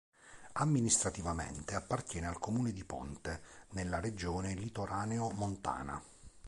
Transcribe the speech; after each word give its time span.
Amministrativamente 0.53 1.75
appartiene 1.75 2.25
al 2.25 2.39
comune 2.39 2.71
di 2.71 2.83
Ponte, 2.85 3.39
nella 3.73 3.99
regione 3.99 4.55
litoraneo-montana. 4.55 6.01